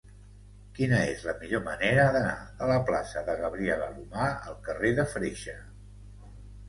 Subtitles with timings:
[0.77, 5.07] Quina és la millor manera d'anar de la plaça de Gabriel Alomar al carrer de
[5.17, 5.59] Freixa?